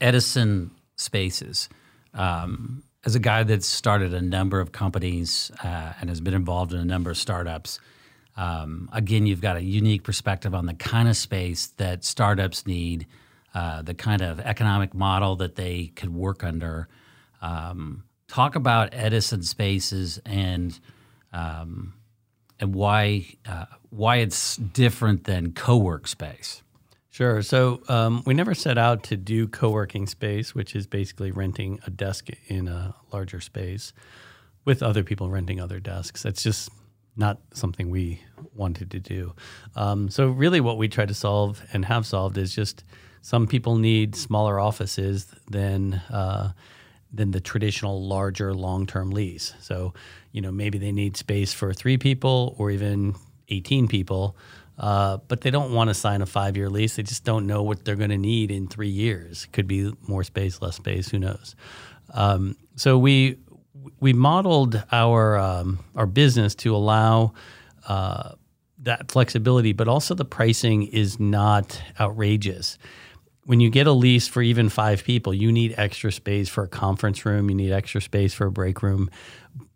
Edison 0.01 0.73
Spaces. 0.97 1.69
Um, 2.13 2.83
as 3.05 3.15
a 3.15 3.21
guy 3.21 3.45
that's 3.45 3.67
started 3.67 4.13
a 4.13 4.21
number 4.21 4.61
of 4.61 4.73
companies 4.73 5.53
uh, 5.63 5.93
and 6.01 6.11
has 6.11 6.21
been 6.21 6.35
involved 6.35 6.73
in 6.73 6.81
a 6.81 6.85
number 6.85 7.11
of 7.11 7.17
startups, 7.17 7.79
um, 8.37 8.89
again, 8.93 9.27
you've 9.27 9.41
got 9.41 9.57
a 9.57 9.63
unique 9.63 10.03
perspective 10.03 10.55
on 10.55 10.67
the 10.67 10.75
kind 10.75 11.09
of 11.09 11.17
space 11.17 11.69
that 11.79 12.05
startups 12.05 12.67
need, 12.67 13.07
uh, 13.55 13.83
the 13.83 13.95
kind 13.95 14.21
of 14.21 14.41
economic 14.41 14.95
model 14.95 15.37
that 15.37 15.57
they 15.57 15.93
could 15.97 16.15
work 16.15 16.45
under. 16.45 16.89
Um, 17.41 18.05
talk 18.29 18.55
about 18.55 18.91
Edison 18.93 19.43
Spaces 19.43 20.21
and 20.27 20.79
um, 21.33 21.95
and 22.61 22.75
why 22.75 23.27
uh, 23.47 23.67
why 23.91 24.17
it's 24.17 24.57
different 24.57 25.25
than 25.25 25.53
co-work 25.53 26.07
space. 26.07 26.63
Sure. 27.11 27.41
So 27.41 27.81
um, 27.89 28.23
we 28.27 28.35
never 28.35 28.55
set 28.55 28.77
out 28.77 29.03
to 29.05 29.17
do 29.17 29.49
co-working 29.49 30.07
space, 30.07 30.55
which 30.55 30.77
is 30.77 30.87
basically 30.87 31.31
renting 31.31 31.81
a 31.87 31.91
desk 31.91 32.29
in 32.49 32.69
a 32.69 32.95
larger 33.11 33.41
space 33.41 33.95
with 34.67 34.83
other 34.83 35.03
people 35.03 35.31
renting 35.31 35.59
other 35.59 35.81
desks. 35.81 36.23
That's 36.23 36.43
just 36.43 36.69
not 37.17 37.39
something 37.53 37.91
we 37.91 38.21
wanted 38.55 38.91
to 38.91 39.01
do. 39.01 39.35
Um, 39.75 40.09
so 40.09 40.29
really, 40.29 40.61
what 40.61 40.79
we 40.79 40.89
try 40.89 41.07
to 41.07 41.15
solve 41.15 41.63
and 41.73 41.85
have 41.85 42.07
solved 42.07 42.39
is 42.39 42.55
just 42.55 42.85
some 43.23 43.47
people 43.47 43.77
need 43.77 44.15
smaller 44.15 44.61
offices 44.61 45.35
than. 45.51 45.95
Uh, 46.11 46.53
than 47.13 47.31
the 47.31 47.41
traditional 47.41 48.07
larger 48.07 48.53
long-term 48.53 49.11
lease. 49.11 49.55
So, 49.61 49.95
you 50.33 50.41
know, 50.41 50.53
maybe 50.53 50.77
they 50.77 50.93
need 50.93 51.17
space 51.17 51.53
for 51.53 51.73
three 51.73 51.97
people 51.97 52.55
or 52.59 52.71
even 52.71 53.15
18 53.49 53.89
people, 53.89 54.37
uh, 54.79 55.19
but 55.29 55.41
they 55.41 55.51
don't 55.51 55.73
want 55.73 55.89
to 55.89 55.95
sign 55.95 56.21
a 56.21 56.27
five 56.27 56.57
year 56.57 56.69
lease. 56.69 56.97
They 56.97 57.03
just 57.03 57.25
don't 57.25 57.47
know 57.47 57.63
what 57.63 57.85
they're 57.85 57.97
going 57.97 58.11
to 58.11 58.19
need 58.19 58.51
in 58.51 58.69
three 58.69 58.89
years. 58.89 59.47
Could 59.53 59.67
be 59.67 59.93
more 60.07 60.25
space, 60.25 60.61
less 60.61 60.77
space, 60.77 61.09
who 61.09 61.19
knows? 61.19 61.57
Um, 62.13 62.57
so 62.77 62.99
we 62.99 63.39
we 64.01 64.13
modeled 64.13 64.83
our 64.93 65.39
um, 65.39 65.81
our 65.95 66.07
business 66.07 66.55
to 66.57 66.75
allow 66.75 67.33
uh, 67.89 68.33
that 68.81 69.11
flexibility, 69.11 69.73
but 69.73 69.89
also 69.89 70.15
the 70.15 70.25
pricing 70.25 70.85
is 70.85 71.19
not 71.19 71.83
outrageous. 72.01 72.79
When 73.45 73.61
you 73.61 73.71
get 73.71 73.87
a 73.87 73.93
lease 73.93 74.27
for 74.27 74.43
even 74.43 74.69
five 74.69 75.05
people, 75.05 75.33
you 75.33 75.53
need 75.53 75.75
extra 75.77 76.11
space 76.11 76.49
for 76.49 76.65
a 76.65 76.69
conference 76.69 77.25
room. 77.25 77.49
You 77.49 77.57
need 77.57 77.73
extra 77.73 78.01
space 78.01 78.35
for 78.35 78.47
a 78.47 78.53
break 78.53 78.83
room. 78.83 79.09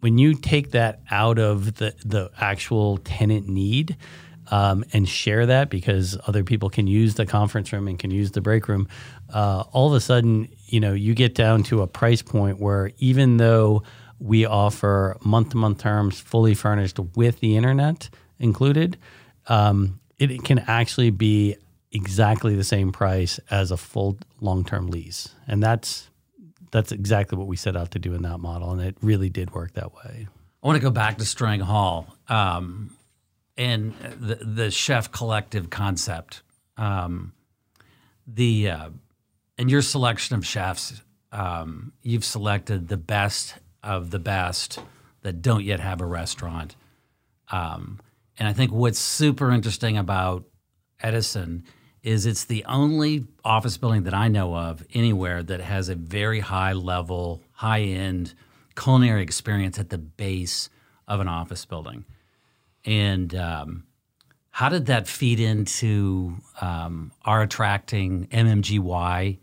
When 0.00 0.18
you 0.18 0.34
take 0.34 0.72
that 0.72 1.00
out 1.10 1.38
of 1.38 1.76
the 1.76 1.94
the 2.04 2.30
actual 2.38 2.98
tenant 2.98 3.48
need, 3.48 3.96
um, 4.50 4.84
and 4.92 5.08
share 5.08 5.46
that 5.46 5.70
because 5.70 6.18
other 6.26 6.44
people 6.44 6.68
can 6.68 6.86
use 6.86 7.14
the 7.14 7.26
conference 7.26 7.72
room 7.72 7.88
and 7.88 7.98
can 7.98 8.10
use 8.10 8.32
the 8.32 8.40
break 8.40 8.68
room, 8.68 8.88
uh, 9.32 9.64
all 9.72 9.88
of 9.88 9.94
a 9.94 10.00
sudden, 10.00 10.48
you 10.66 10.80
know, 10.80 10.92
you 10.92 11.14
get 11.14 11.34
down 11.34 11.62
to 11.64 11.82
a 11.82 11.86
price 11.86 12.22
point 12.22 12.58
where 12.60 12.90
even 12.98 13.36
though 13.36 13.82
we 14.18 14.44
offer 14.44 15.16
month 15.24 15.50
to 15.50 15.56
month 15.56 15.78
terms 15.78 16.20
fully 16.20 16.54
furnished 16.54 16.98
with 17.16 17.40
the 17.40 17.56
internet 17.56 18.10
included, 18.38 18.98
um, 19.46 20.00
it, 20.18 20.30
it 20.30 20.44
can 20.44 20.58
actually 20.60 21.10
be 21.10 21.56
exactly 21.92 22.54
the 22.54 22.64
same 22.64 22.92
price 22.92 23.40
as 23.50 23.70
a 23.70 23.76
full 23.76 24.18
long 24.40 24.64
term 24.64 24.88
lease. 24.88 25.34
And 25.46 25.62
that's 25.62 26.10
that's 26.70 26.92
exactly 26.92 27.36
what 27.36 27.48
we 27.48 27.56
set 27.56 27.76
out 27.76 27.90
to 27.92 27.98
do 27.98 28.14
in 28.14 28.22
that 28.22 28.38
model, 28.38 28.70
and 28.70 28.80
it 28.80 28.96
really 29.02 29.28
did 29.28 29.52
work 29.52 29.72
that 29.72 29.92
way. 29.92 30.28
I 30.62 30.66
want 30.66 30.76
to 30.76 30.82
go 30.82 30.90
back 30.90 31.18
to 31.18 31.24
Strang 31.24 31.60
Hall. 31.60 32.14
Um, 32.28 32.96
and 33.60 33.94
the, 34.18 34.36
the 34.36 34.70
chef 34.70 35.12
collective 35.12 35.68
concept. 35.68 36.42
Um, 36.78 37.34
the 38.26 38.70
uh, 38.70 38.90
and 39.58 39.70
your 39.70 39.82
selection 39.82 40.34
of 40.34 40.46
chefs, 40.46 41.02
um, 41.30 41.92
you've 42.02 42.24
selected 42.24 42.88
the 42.88 42.96
best 42.96 43.56
of 43.82 44.10
the 44.10 44.18
best 44.18 44.78
that 45.20 45.42
don't 45.42 45.62
yet 45.62 45.78
have 45.78 46.00
a 46.00 46.06
restaurant. 46.06 46.74
Um, 47.50 48.00
and 48.38 48.48
I 48.48 48.54
think 48.54 48.72
what's 48.72 48.98
super 48.98 49.50
interesting 49.50 49.98
about 49.98 50.44
Edison 51.02 51.64
is 52.02 52.24
it's 52.24 52.44
the 52.44 52.64
only 52.64 53.26
office 53.44 53.76
building 53.76 54.04
that 54.04 54.14
I 54.14 54.28
know 54.28 54.56
of 54.56 54.82
anywhere 54.94 55.42
that 55.42 55.60
has 55.60 55.90
a 55.90 55.94
very 55.94 56.40
high 56.40 56.72
level, 56.72 57.42
high 57.52 57.82
end 57.82 58.32
culinary 58.74 59.22
experience 59.22 59.78
at 59.78 59.90
the 59.90 59.98
base 59.98 60.70
of 61.06 61.20
an 61.20 61.28
office 61.28 61.66
building. 61.66 62.06
And 62.84 63.34
um, 63.34 63.84
how 64.50 64.68
did 64.68 64.86
that 64.86 65.06
feed 65.06 65.40
into 65.40 66.36
um, 66.60 67.12
our 67.24 67.42
attracting 67.42 68.26
MMGY 68.28 69.38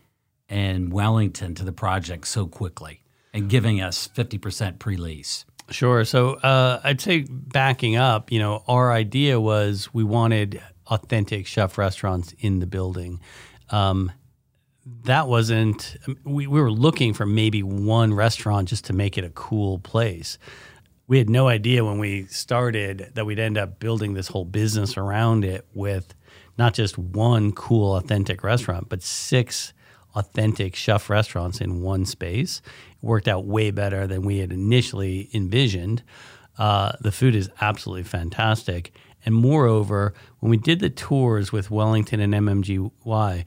and 0.48 0.92
Wellington 0.92 1.54
to 1.56 1.64
the 1.64 1.72
project 1.72 2.26
so 2.26 2.46
quickly 2.46 3.02
and 3.32 3.48
giving 3.48 3.80
us 3.80 4.08
50% 4.08 4.78
pre 4.78 4.96
lease? 4.96 5.44
Sure. 5.70 6.04
So 6.04 6.34
uh, 6.34 6.80
I'd 6.82 7.00
say 7.00 7.26
backing 7.28 7.96
up, 7.96 8.32
you 8.32 8.38
know, 8.38 8.64
our 8.66 8.90
idea 8.90 9.38
was 9.38 9.92
we 9.92 10.02
wanted 10.02 10.62
authentic 10.86 11.46
chef 11.46 11.76
restaurants 11.76 12.34
in 12.38 12.60
the 12.60 12.66
building. 12.66 13.20
Um, 13.70 14.10
that 15.04 15.28
wasn't, 15.28 15.96
we, 16.24 16.46
we 16.46 16.60
were 16.60 16.70
looking 16.70 17.12
for 17.12 17.26
maybe 17.26 17.62
one 17.62 18.14
restaurant 18.14 18.68
just 18.68 18.86
to 18.86 18.94
make 18.94 19.18
it 19.18 19.24
a 19.24 19.30
cool 19.30 19.78
place 19.78 20.38
we 21.08 21.16
had 21.18 21.30
no 21.30 21.48
idea 21.48 21.84
when 21.84 21.98
we 21.98 22.26
started 22.26 23.10
that 23.14 23.24
we'd 23.24 23.38
end 23.38 23.56
up 23.56 23.80
building 23.80 24.12
this 24.12 24.28
whole 24.28 24.44
business 24.44 24.96
around 24.96 25.44
it 25.44 25.66
with 25.72 26.14
not 26.58 26.74
just 26.74 26.98
one 26.98 27.50
cool, 27.52 27.96
authentic 27.96 28.44
restaurant, 28.44 28.88
but 28.90 29.02
six 29.02 29.72
authentic 30.14 30.76
chef 30.76 31.08
restaurants 31.08 31.60
in 31.60 31.80
one 31.80 32.04
space. 32.04 32.60
It 32.90 33.06
worked 33.06 33.26
out 33.26 33.46
way 33.46 33.70
better 33.70 34.06
than 34.06 34.22
we 34.22 34.38
had 34.38 34.52
initially 34.52 35.30
envisioned. 35.32 36.02
Uh, 36.58 36.92
the 37.00 37.12
food 37.12 37.34
is 37.34 37.48
absolutely 37.60 38.04
fantastic. 38.04 38.92
And 39.24 39.34
moreover, 39.34 40.12
when 40.40 40.50
we 40.50 40.56
did 40.58 40.80
the 40.80 40.90
tours 40.90 41.52
with 41.52 41.70
Wellington 41.70 42.20
and 42.20 42.34
MMGY, 42.34 43.46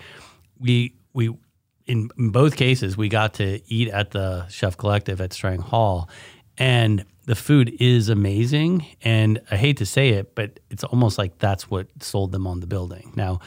we 0.59 0.95
we 1.13 1.37
in, 1.85 2.09
in 2.17 2.29
both 2.29 2.55
cases 2.55 2.97
we 2.97 3.09
got 3.09 3.33
to 3.35 3.61
eat 3.71 3.89
at 3.89 4.11
the 4.11 4.47
Chef 4.47 4.77
Collective 4.77 5.21
at 5.21 5.33
Strang 5.33 5.59
Hall, 5.59 6.09
and 6.57 7.05
the 7.31 7.35
food 7.35 7.73
is 7.79 8.09
amazing. 8.09 8.85
And 9.01 9.39
I 9.49 9.55
hate 9.55 9.77
to 9.77 9.85
say 9.85 10.09
it, 10.09 10.35
but 10.35 10.59
it's 10.69 10.83
almost 10.83 11.17
like 11.17 11.37
that's 11.37 11.71
what 11.71 11.87
sold 12.01 12.33
them 12.33 12.45
on 12.45 12.59
the 12.59 12.67
building. 12.67 13.13
Now, 13.15 13.39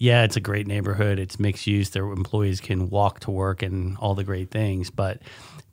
yeah, 0.00 0.24
it's 0.24 0.36
a 0.36 0.40
great 0.40 0.66
neighborhood. 0.66 1.18
It's 1.18 1.38
mixed 1.38 1.66
use. 1.66 1.90
Their 1.90 2.06
employees 2.06 2.58
can 2.58 2.88
walk 2.88 3.20
to 3.20 3.30
work 3.30 3.62
and 3.62 3.98
all 3.98 4.14
the 4.14 4.24
great 4.24 4.50
things. 4.50 4.88
But 4.88 5.20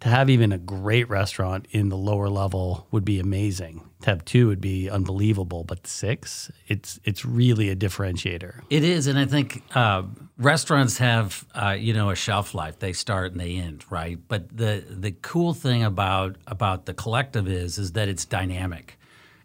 to 0.02 0.10
have 0.10 0.30
even 0.30 0.52
a 0.52 0.58
great 0.58 1.10
restaurant 1.10 1.66
in 1.72 1.88
the 1.88 1.96
lower 1.96 2.28
level 2.28 2.88
would 2.92 3.06
be 3.06 3.22
amazing. 3.22 3.90
To 4.02 4.10
have 4.10 4.26
two 4.26 4.50
would 4.50 4.60
be 4.60 4.90
unbelievable. 4.90 5.64
But 5.64 5.88
six, 5.88 6.52
it's 6.68 7.00
it's 7.06 7.24
really 7.24 7.70
a 7.70 7.76
differentiator. 7.76 8.64
It 8.70 8.84
is, 8.84 9.08
and 9.08 9.18
I 9.18 9.26
think 9.28 9.64
uh, 9.74 10.04
restaurants 10.38 10.98
have 10.98 11.46
uh, 11.56 11.78
you 11.80 11.94
know 11.94 12.10
a 12.10 12.16
shelf 12.16 12.54
life. 12.54 12.80
They 12.80 12.92
start 12.92 13.32
and 13.32 13.40
they 13.40 13.56
end, 13.56 13.86
right? 13.90 14.20
But 14.28 14.56
the 14.56 14.84
the 14.90 15.14
cool 15.14 15.54
thing 15.54 15.86
about 15.86 16.36
about 16.48 16.86
the 16.86 16.94
collective 16.94 17.48
is 17.48 17.78
is 17.78 17.94
that 17.94 18.10
it's 18.10 18.26
dynamic, 18.26 19.00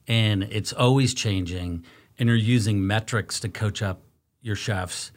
and 0.08 0.42
it's 0.42 0.72
always 0.72 1.14
changing. 1.14 1.84
And 2.18 2.28
you're 2.28 2.36
using 2.36 2.86
metrics 2.86 3.40
to 3.40 3.48
coach 3.48 3.80
up 3.80 4.02
your 4.42 4.56
chefs, 4.56 5.12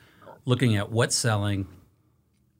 looking 0.46 0.75
at 0.75 0.91
what's 0.91 1.15
selling, 1.15 1.67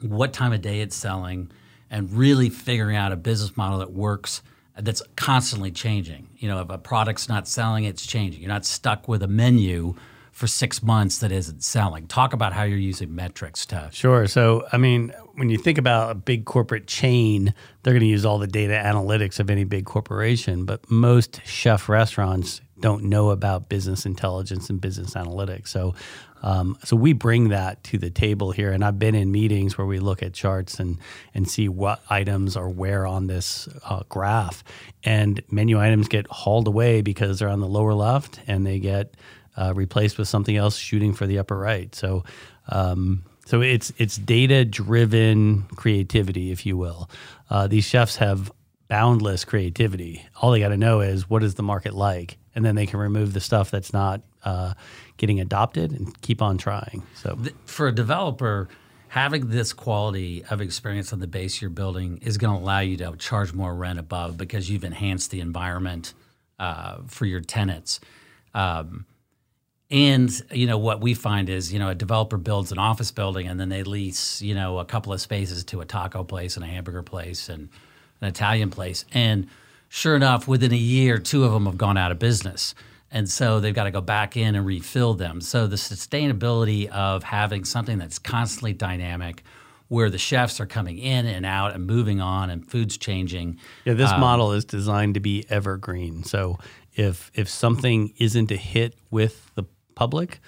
what 0.02 0.34
time 0.34 0.52
of 0.52 0.62
day 0.62 0.82
it's 0.82 0.96
selling, 0.96 1.52
and 1.90 2.12
really 2.12 2.50
figuring 2.50 2.96
out 2.96 3.12
a 3.12 3.16
business 3.16 3.56
model 3.56 3.80
that 3.80 3.94
works 3.94 4.42
that's 4.78 5.02
constantly 5.16 5.72
changing. 5.72 6.28
You 6.38 6.50
know, 6.50 6.62
if 6.62 6.70
a 6.70 6.78
product's 6.78 7.30
not 7.30 7.48
selling, 7.48 7.86
it's 7.86 8.06
changing. 8.06 8.42
You're 8.42 8.50
not 8.50 8.66
stuck 8.66 9.08
with 9.08 9.24
a 9.24 9.28
menu 9.28 9.96
for 10.36 10.48
six 10.48 10.84
months 10.84 11.20
that 11.20 11.32
isn't 11.32 11.64
selling. 11.64 12.08
Talk 12.08 12.34
about 12.34 12.52
how 12.52 12.64
you're 12.64 12.78
using 12.78 13.16
metrics 13.16 13.66
to. 13.68 13.90
Sure. 13.94 14.28
So, 14.28 14.68
I 14.74 14.78
mean, 14.78 15.14
when 15.36 15.50
you 15.50 15.58
think 15.58 15.78
about 15.78 16.12
a 16.12 16.14
big 16.16 16.44
corporate 16.44 16.88
chain, 16.88 17.54
they're 17.84 17.94
going 17.94 18.02
to 18.02 18.06
use 18.06 18.26
all 18.26 18.38
the 18.38 18.46
data 18.46 18.74
analytics 18.74 19.40
of 19.40 19.50
any 19.50 19.64
big 19.64 19.86
corporation, 19.86 20.66
but 20.66 20.92
most 20.92 21.40
chef 21.46 21.88
restaurants 21.88 22.60
don't 22.82 23.06
know 23.06 23.30
about 23.30 23.70
business 23.70 24.06
intelligence 24.06 24.70
and 24.70 24.82
business 24.82 25.14
analytics. 25.14 25.70
So, 25.70 25.96
um, 26.46 26.78
so 26.84 26.96
we 26.96 27.14
bring 27.14 27.50
that 27.50 27.84
to 27.86 27.98
the 27.98 28.12
table 28.12 28.52
here, 28.52 28.72
and 28.72 28.86
I've 28.86 29.00
been 29.00 29.16
in 29.16 29.32
meetings 29.32 29.80
where 29.80 29.88
we 29.88 29.98
look 30.00 30.22
at 30.22 30.34
charts 30.34 30.80
and 30.80 31.00
and 31.34 31.50
see 31.50 31.68
what 31.68 32.04
items 32.08 32.56
are 32.56 32.70
where 32.70 33.08
on 33.08 33.26
this 33.26 33.68
uh, 33.84 34.04
graph, 34.10 34.64
and 35.04 35.42
menu 35.50 35.80
items 35.80 36.08
get 36.08 36.28
hauled 36.28 36.68
away 36.68 37.02
because 37.02 37.40
they're 37.40 37.50
on 37.50 37.62
the 37.62 37.68
lower 37.68 37.96
left, 37.96 38.40
and 38.46 38.64
they 38.64 38.78
get 38.78 39.16
uh, 39.58 39.74
replaced 39.76 40.20
with 40.20 40.28
something 40.28 40.56
else 40.56 40.78
shooting 40.78 41.14
for 41.14 41.26
the 41.28 41.40
upper 41.40 41.58
right. 41.58 41.94
So. 41.96 42.24
Um, 42.68 43.24
so 43.48 43.62
it's 43.62 43.94
it's 44.00 44.18
data 44.18 44.66
driven 44.66 45.64
creativity, 45.76 46.52
if 46.52 46.66
you 46.66 46.78
will. 46.78 47.12
Uh, 47.48 47.68
these 47.68 47.86
chefs 47.86 48.16
have 48.16 48.52
boundless 48.88 49.46
creativity. 49.46 50.26
All 50.42 50.50
they 50.50 50.60
got 50.60 50.70
to 50.70 50.78
know 50.78 51.02
is 51.02 51.30
what 51.30 51.44
is 51.44 51.54
the 51.54 51.62
market 51.62 51.94
like, 51.94 52.40
and 52.56 52.66
then 52.66 52.74
they 52.74 52.88
can 52.88 53.00
remove 53.00 53.34
the 53.34 53.40
stuff 53.40 53.70
that's 53.70 53.94
not 53.94 54.22
uh, 54.44 54.74
getting 55.18 55.40
adopted 55.40 55.92
and 55.92 56.20
keep 56.22 56.42
on 56.42 56.58
trying. 56.58 57.04
So 57.16 57.38
for 57.66 57.88
a 57.88 57.92
developer, 57.92 58.68
having 59.08 59.50
this 59.50 59.72
quality 59.74 60.44
of 60.50 60.62
experience 60.62 61.14
on 61.14 61.20
the 61.20 61.28
base 61.28 61.62
you're 61.62 61.70
building 61.70 62.20
is 62.22 62.38
going 62.38 62.56
to 62.56 62.62
allow 62.62 62.80
you 62.80 62.98
to 62.98 63.16
charge 63.18 63.54
more 63.54 63.74
rent 63.74 64.00
above 64.00 64.38
because 64.38 64.70
you've 64.70 64.84
enhanced 64.84 65.32
the 65.32 65.40
environment 65.40 66.14
uh, 66.60 66.98
for 67.08 67.26
your 67.26 67.42
tenants. 67.42 68.00
Um, 68.54 69.06
and 69.92 70.42
you 70.52 70.66
know 70.66 70.78
what 70.78 71.00
we 71.00 71.14
find 71.14 71.50
is 71.50 71.72
you 71.72 71.80
know 71.80 71.90
a 71.90 71.96
developer 71.96 72.38
builds 72.38 72.72
an 72.72 72.78
office 72.78 73.12
building 73.12 73.48
and 73.48 73.60
then 73.60 73.70
they 73.70 73.84
lease 73.84 74.42
you 74.42 74.56
know 74.56 74.80
a 74.80 74.86
couple 74.86 75.14
of 75.14 75.22
spaces 75.22 75.64
to 75.64 75.80
a 75.82 75.86
taco 75.86 76.24
place 76.24 76.56
and 76.56 76.66
a 76.66 76.68
hamburger 76.68 77.04
place 77.04 77.50
and 77.50 77.70
an 78.22 78.28
Italian 78.28 78.72
place 78.72 79.06
and 79.14 79.48
sure 79.90 80.16
enough 80.16 80.48
within 80.48 80.74
a 80.74 80.78
year 80.78 81.20
two 81.20 81.44
of 81.44 81.52
them 81.52 81.66
have 81.66 81.78
gone 81.78 81.98
out 81.98 82.12
of 82.12 82.18
business 82.18 82.74
and 83.16 83.30
so 83.30 83.62
they've 83.62 83.74
got 83.74 83.86
to 83.86 83.92
go 83.92 84.02
back 84.02 84.36
in 84.36 84.56
and 84.56 84.66
refill 84.66 85.14
them. 85.14 85.40
So 85.40 85.68
the 85.68 85.78
sustainability 85.78 86.90
of 86.90 87.24
having 87.24 87.64
something 87.64 87.98
that's 87.98 88.20
constantly 88.20 88.74
dynamic 88.74 89.42
where 89.88 90.10
the 90.10 90.18
chefs 90.18 90.60
are 90.60 90.66
coming 90.66 90.98
in 90.98 91.26
and 91.26 91.46
out 91.46 91.74
and 91.74 91.88
moving 91.88 92.20
on 92.20 92.50
and 92.50 92.70
food's 92.70 92.98
changing 92.98 93.58
yeah 93.86 93.94
this 93.94 94.10
um, 94.10 94.20
model 94.20 94.52
is 94.52 94.66
designed 94.66 95.14
to 95.14 95.22
be 95.22 95.46
evergreen. 95.50 96.26
So 96.26 96.60
if 96.94 97.32
if 97.34 97.48
something 97.48 98.14
isn't 98.18 98.52
a 98.52 98.58
hit 98.58 98.96
with 99.10 99.50
the 99.56 99.64
public, 99.96 100.42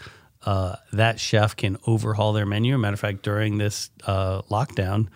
uh, 0.46 0.76
that 0.92 1.22
chef 1.22 1.56
can 1.56 1.78
overhaul 1.88 2.34
their 2.34 2.46
menu. 2.46 2.78
Matter 2.78 2.96
of 2.96 3.00
fact, 3.00 3.24
during 3.24 3.60
this 3.60 3.92
uh, 4.06 4.42
lockdown, 4.52 5.08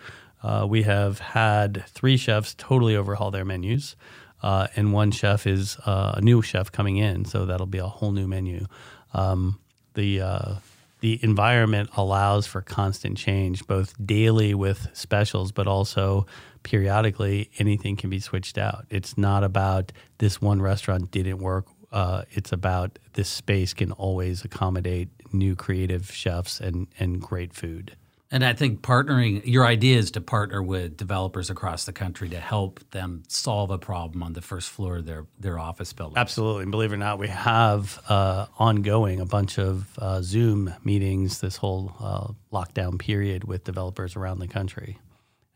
uh, 0.42 0.66
we 0.66 0.84
have 0.84 1.18
had 1.18 1.84
three 1.88 2.16
chefs 2.16 2.54
totally 2.54 2.96
overhaul 2.96 3.30
their 3.30 3.44
menus, 3.44 3.94
uh, 4.42 4.68
and 4.76 4.92
one 4.92 5.10
chef 5.10 5.46
is 5.46 5.76
uh, 5.86 6.14
a 6.16 6.20
new 6.20 6.42
chef 6.42 6.72
coming 6.72 6.96
in, 6.96 7.24
so 7.24 7.46
that'll 7.46 7.66
be 7.66 7.78
a 7.78 7.86
whole 7.86 8.12
new 8.12 8.26
menu. 8.26 8.66
Um, 9.14 9.58
the 9.94 10.20
uh, 10.20 10.54
the 11.00 11.18
environment 11.22 11.90
allows 11.96 12.46
for 12.46 12.60
constant 12.60 13.18
change, 13.18 13.66
both 13.66 13.94
daily 14.04 14.54
with 14.54 14.88
specials, 14.92 15.50
but 15.50 15.66
also 15.66 16.26
periodically 16.62 17.50
anything 17.58 17.96
can 17.96 18.08
be 18.08 18.20
switched 18.20 18.56
out. 18.56 18.86
It's 18.88 19.18
not 19.18 19.42
about 19.42 19.90
this 20.18 20.40
one 20.40 20.62
restaurant 20.62 21.10
didn't 21.10 21.38
work 21.38 21.66
uh, 21.92 22.22
it's 22.30 22.52
about 22.52 22.98
this 23.12 23.28
space 23.28 23.74
can 23.74 23.92
always 23.92 24.44
accommodate 24.44 25.08
new 25.32 25.54
creative 25.54 26.10
chefs 26.10 26.58
and, 26.58 26.88
and 26.98 27.20
great 27.20 27.52
food. 27.52 27.96
And 28.32 28.42
I 28.42 28.54
think 28.54 28.80
partnering, 28.80 29.42
your 29.44 29.66
idea 29.66 29.98
is 29.98 30.10
to 30.12 30.22
partner 30.22 30.62
with 30.62 30.96
developers 30.96 31.50
across 31.50 31.84
the 31.84 31.92
country 31.92 32.30
to 32.30 32.40
help 32.40 32.80
them 32.90 33.24
solve 33.28 33.70
a 33.70 33.76
problem 33.76 34.22
on 34.22 34.32
the 34.32 34.40
first 34.40 34.70
floor 34.70 34.96
of 34.96 35.04
their, 35.04 35.26
their 35.38 35.58
office 35.58 35.92
building. 35.92 36.16
Absolutely. 36.16 36.62
And 36.62 36.70
believe 36.70 36.92
it 36.92 36.94
or 36.94 36.96
not, 36.98 37.18
we 37.18 37.28
have 37.28 38.00
uh, 38.08 38.46
ongoing 38.58 39.20
a 39.20 39.26
bunch 39.26 39.58
of 39.58 39.86
uh, 39.98 40.22
Zoom 40.22 40.72
meetings 40.82 41.40
this 41.40 41.58
whole 41.58 41.94
uh, 42.00 42.28
lockdown 42.50 42.98
period 42.98 43.44
with 43.44 43.64
developers 43.64 44.16
around 44.16 44.38
the 44.38 44.48
country. 44.48 44.98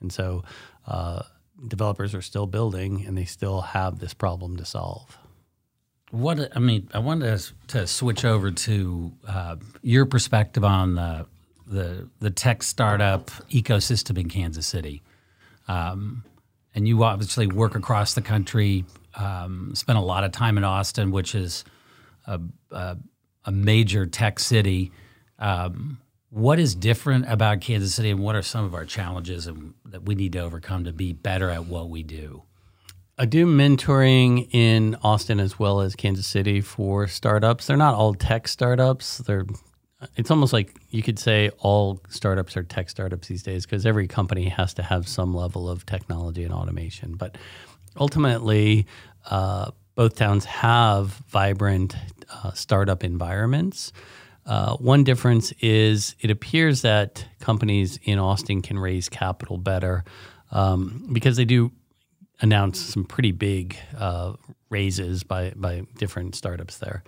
And 0.02 0.12
so 0.12 0.44
uh, 0.86 1.22
developers 1.66 2.14
are 2.14 2.20
still 2.20 2.46
building 2.46 3.06
and 3.06 3.16
they 3.16 3.24
still 3.24 3.62
have 3.62 4.00
this 4.00 4.12
problem 4.12 4.58
to 4.58 4.66
solve. 4.66 5.16
What 6.10 6.54
I 6.54 6.60
mean, 6.60 6.90
I 6.92 6.98
wanted 6.98 7.38
to, 7.38 7.54
to 7.68 7.86
switch 7.86 8.26
over 8.26 8.50
to 8.50 9.12
uh, 9.26 9.56
your 9.80 10.04
perspective 10.04 10.62
on 10.62 10.96
the, 10.96 11.26
the, 11.66 12.08
the 12.20 12.30
tech 12.30 12.62
startup 12.62 13.30
ecosystem 13.50 14.18
in 14.18 14.28
Kansas 14.28 14.66
City, 14.66 15.02
um, 15.68 16.24
and 16.74 16.86
you 16.86 17.02
obviously 17.02 17.46
work 17.46 17.74
across 17.74 18.14
the 18.14 18.22
country. 18.22 18.84
Um, 19.14 19.74
spent 19.74 19.98
a 19.98 20.02
lot 20.02 20.24
of 20.24 20.32
time 20.32 20.58
in 20.58 20.64
Austin, 20.64 21.10
which 21.10 21.34
is 21.34 21.64
a, 22.26 22.38
a, 22.70 22.98
a 23.46 23.52
major 23.52 24.04
tech 24.04 24.38
city. 24.38 24.92
Um, 25.38 25.98
what 26.30 26.58
is 26.58 26.74
different 26.74 27.24
about 27.28 27.60
Kansas 27.62 27.94
City, 27.94 28.10
and 28.10 28.20
what 28.20 28.36
are 28.36 28.42
some 28.42 28.64
of 28.64 28.74
our 28.74 28.84
challenges 28.84 29.46
and, 29.46 29.74
that 29.86 30.02
we 30.02 30.14
need 30.14 30.32
to 30.32 30.40
overcome 30.40 30.84
to 30.84 30.92
be 30.92 31.12
better 31.12 31.50
at 31.50 31.64
what 31.66 31.88
we 31.88 32.02
do? 32.02 32.42
I 33.18 33.24
do 33.24 33.46
mentoring 33.46 34.46
in 34.52 34.96
Austin 35.02 35.40
as 35.40 35.58
well 35.58 35.80
as 35.80 35.96
Kansas 35.96 36.26
City 36.26 36.60
for 36.60 37.06
startups. 37.06 37.66
They're 37.66 37.76
not 37.78 37.94
all 37.94 38.12
tech 38.12 38.46
startups. 38.46 39.18
They're 39.18 39.46
it's 40.16 40.30
almost 40.30 40.52
like 40.52 40.74
you 40.90 41.02
could 41.02 41.18
say 41.18 41.50
all 41.58 42.00
startups 42.08 42.56
are 42.56 42.62
tech 42.62 42.90
startups 42.90 43.28
these 43.28 43.42
days 43.42 43.64
because 43.64 43.86
every 43.86 44.06
company 44.06 44.48
has 44.48 44.74
to 44.74 44.82
have 44.82 45.08
some 45.08 45.34
level 45.34 45.68
of 45.68 45.86
technology 45.86 46.44
and 46.44 46.52
automation. 46.52 47.14
But 47.14 47.36
ultimately, 47.98 48.86
uh, 49.30 49.70
both 49.94 50.16
towns 50.16 50.44
have 50.44 51.08
vibrant 51.28 51.96
uh, 52.30 52.52
startup 52.52 53.02
environments. 53.02 53.92
Uh, 54.44 54.76
one 54.76 55.02
difference 55.02 55.52
is 55.60 56.14
it 56.20 56.30
appears 56.30 56.82
that 56.82 57.24
companies 57.40 57.98
in 58.04 58.18
Austin 58.18 58.62
can 58.62 58.78
raise 58.78 59.08
capital 59.08 59.56
better 59.56 60.04
um, 60.52 61.08
because 61.12 61.36
they 61.36 61.44
do 61.44 61.72
announce 62.40 62.78
some 62.78 63.04
pretty 63.04 63.32
big 63.32 63.76
uh, 63.96 64.34
raises 64.68 65.24
by 65.24 65.52
by 65.56 65.82
different 65.96 66.34
startups 66.34 66.78
there. 66.78 67.02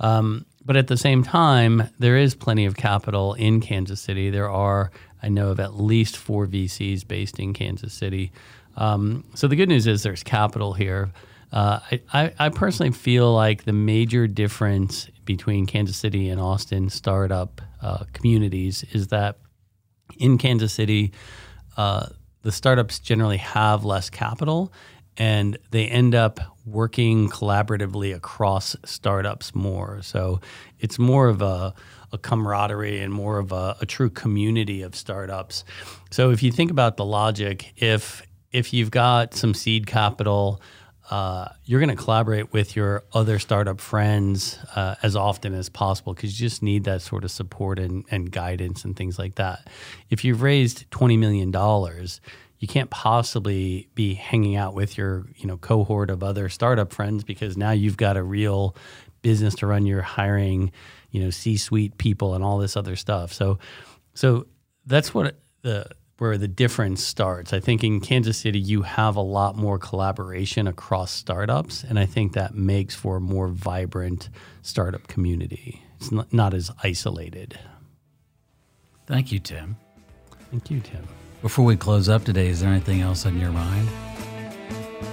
Um, 0.00 0.46
but 0.64 0.76
at 0.76 0.88
the 0.88 0.96
same 0.96 1.22
time, 1.22 1.88
there 1.98 2.16
is 2.16 2.34
plenty 2.34 2.66
of 2.66 2.76
capital 2.76 3.34
in 3.34 3.60
Kansas 3.60 4.00
City. 4.00 4.30
There 4.30 4.50
are, 4.50 4.90
I 5.22 5.28
know 5.28 5.50
of 5.50 5.60
at 5.60 5.74
least 5.74 6.16
four 6.16 6.46
VCs 6.46 7.06
based 7.06 7.38
in 7.38 7.54
Kansas 7.54 7.94
City. 7.94 8.32
Um, 8.76 9.24
so 9.34 9.46
the 9.46 9.56
good 9.56 9.68
news 9.68 9.86
is 9.86 10.02
there's 10.02 10.22
capital 10.22 10.72
here. 10.72 11.12
Uh, 11.52 11.78
I, 12.12 12.32
I, 12.38 12.48
personally 12.48 12.90
feel 12.90 13.32
like 13.32 13.64
the 13.64 13.72
major 13.72 14.26
difference 14.26 15.08
between 15.24 15.64
Kansas 15.64 15.96
City 15.96 16.28
and 16.28 16.40
Austin 16.40 16.90
startup 16.90 17.62
uh, 17.80 18.04
communities 18.12 18.84
is 18.92 19.08
that 19.08 19.38
in 20.18 20.38
Kansas 20.38 20.72
City, 20.72 21.12
uh, 21.76 22.08
the 22.42 22.50
startups 22.50 22.98
generally 22.98 23.36
have 23.36 23.84
less 23.84 24.10
capital 24.10 24.72
and 25.18 25.58
they 25.70 25.86
end 25.86 26.14
up 26.14 26.40
working 26.64 27.28
collaboratively 27.28 28.14
across 28.14 28.76
startups 28.84 29.54
more. 29.54 30.00
So 30.02 30.40
it's 30.78 30.98
more 30.98 31.28
of 31.28 31.40
a, 31.42 31.74
a 32.12 32.18
camaraderie 32.18 33.00
and 33.00 33.12
more 33.12 33.38
of 33.38 33.52
a, 33.52 33.76
a, 33.80 33.86
true 33.86 34.10
community 34.10 34.82
of 34.82 34.94
startups. 34.94 35.64
So 36.10 36.30
if 36.30 36.42
you 36.42 36.50
think 36.50 36.70
about 36.70 36.96
the 36.96 37.04
logic, 37.04 37.72
if 37.76 38.22
if 38.52 38.72
you've 38.72 38.90
got 38.90 39.34
some 39.34 39.54
seed 39.54 39.86
capital, 39.86 40.62
uh, 41.10 41.48
you're 41.64 41.80
going 41.80 41.94
to 41.94 42.02
collaborate 42.02 42.52
with 42.52 42.74
your 42.74 43.04
other 43.12 43.38
startup 43.38 43.80
friends 43.80 44.58
uh, 44.74 44.96
as 45.02 45.14
often 45.14 45.54
as 45.54 45.68
possible 45.68 46.14
because 46.14 46.40
you 46.40 46.48
just 46.48 46.62
need 46.62 46.84
that 46.84 47.00
sort 47.00 47.22
of 47.22 47.30
support 47.30 47.78
and, 47.78 48.04
and 48.10 48.32
guidance 48.32 48.84
and 48.84 48.96
things 48.96 49.18
like 49.18 49.36
that. 49.36 49.68
If 50.10 50.24
you've 50.24 50.42
raised 50.42 50.90
$20 50.90 51.18
million, 51.18 51.52
you 52.58 52.68
can't 52.68 52.90
possibly 52.90 53.88
be 53.94 54.14
hanging 54.14 54.56
out 54.56 54.74
with 54.74 54.96
your 54.96 55.26
you 55.36 55.46
know 55.46 55.56
cohort 55.56 56.10
of 56.10 56.22
other 56.22 56.48
startup 56.48 56.92
friends 56.92 57.24
because 57.24 57.56
now 57.56 57.70
you've 57.70 57.96
got 57.96 58.16
a 58.16 58.22
real 58.22 58.76
business 59.22 59.54
to 59.56 59.66
run. 59.66 59.86
You're 59.86 60.02
hiring 60.02 60.72
you 61.10 61.22
know 61.22 61.30
C-suite 61.30 61.98
people 61.98 62.34
and 62.34 62.44
all 62.44 62.58
this 62.58 62.76
other 62.76 62.96
stuff. 62.96 63.32
So 63.32 63.58
so 64.14 64.46
that's 64.86 65.12
what 65.12 65.36
the 65.62 65.86
where 66.18 66.38
the 66.38 66.48
difference 66.48 67.04
starts. 67.04 67.52
I 67.52 67.60
think 67.60 67.84
in 67.84 68.00
Kansas 68.00 68.38
City, 68.38 68.58
you 68.58 68.82
have 68.82 69.16
a 69.16 69.20
lot 69.20 69.56
more 69.56 69.78
collaboration 69.78 70.66
across 70.66 71.10
startups, 71.10 71.84
and 71.84 71.98
I 71.98 72.06
think 72.06 72.32
that 72.32 72.54
makes 72.54 72.94
for 72.94 73.16
a 73.16 73.20
more 73.20 73.48
vibrant 73.48 74.30
startup 74.62 75.08
community. 75.08 75.82
It's 75.98 76.10
not, 76.10 76.32
not 76.32 76.54
as 76.54 76.70
isolated. 76.82 77.58
Thank 79.06 79.30
you, 79.30 79.38
Tim. 79.38 79.76
Thank 80.50 80.70
you, 80.70 80.80
Tim. 80.80 81.06
Before 81.46 81.64
we 81.64 81.76
close 81.76 82.08
up 82.08 82.24
today, 82.24 82.48
is 82.48 82.58
there 82.58 82.70
anything 82.70 83.02
else 83.02 83.24
on 83.24 83.38
your 83.38 83.52
mind? 83.52 83.88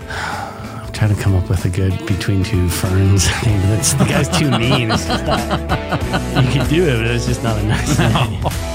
I'm 0.10 0.92
trying 0.92 1.16
to 1.16 1.22
come 1.22 1.36
up 1.36 1.48
with 1.48 1.64
a 1.66 1.70
good 1.70 1.96
between 2.08 2.44
two 2.44 2.68
ferns. 2.70 3.28
That's, 3.44 3.94
the 3.94 4.06
guy's 4.06 4.36
too 4.36 4.50
mean. 4.50 4.90
It's 4.90 5.06
just 5.06 5.26
not, 5.28 6.44
you 6.44 6.60
could 6.60 6.68
do 6.72 6.88
it, 6.88 6.98
but 6.98 7.12
it's 7.12 7.28
just 7.28 7.44
not 7.44 7.60
a 7.60 7.64
nice 7.64 8.00
name. 8.00 8.73